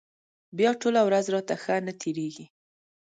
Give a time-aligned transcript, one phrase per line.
[0.57, 2.45] بیا ټوله ورځ راته ښه نه تېرېږي.